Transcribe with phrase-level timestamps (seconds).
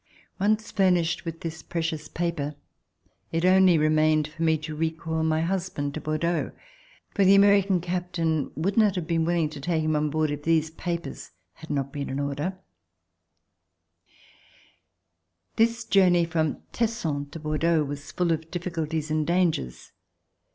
[0.39, 2.55] Once furnished with this precious paper,
[3.31, 6.53] It only remained for me to recall my husband to Bordeaux,
[7.13, 10.41] for the American captain would not have been willing to take him on board If
[10.41, 12.57] these papers had not been in order.
[15.59, 18.49] C 170] DECISION TO LEAVE FRANCE This journey from Tesson to Bordeaux was full of
[18.49, 19.91] difficulties and dangers.